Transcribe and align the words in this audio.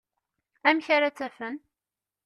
Amek 0.67 0.87
ara 0.95 1.09
tt-afen? 1.13 1.55